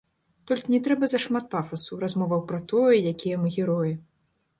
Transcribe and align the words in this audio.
Толькі 0.51 0.71
не 0.75 0.77
трэба 0.85 1.09
зашмат 1.11 1.45
пафасу, 1.55 1.97
размоваў 2.05 2.41
пра 2.53 2.59
тое, 2.73 2.95
якія 3.13 3.35
мы 3.43 3.53
героі. 3.59 3.93